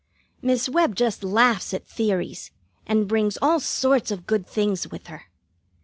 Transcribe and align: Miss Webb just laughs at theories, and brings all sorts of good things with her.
Miss 0.41 0.67
Webb 0.67 0.95
just 0.95 1.23
laughs 1.23 1.75
at 1.75 1.85
theories, 1.85 2.49
and 2.87 3.07
brings 3.07 3.37
all 3.39 3.59
sorts 3.59 4.09
of 4.09 4.25
good 4.25 4.47
things 4.47 4.89
with 4.89 5.05
her. 5.13 5.27